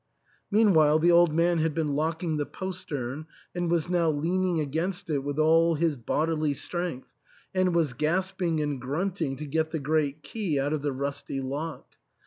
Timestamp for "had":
1.59-1.75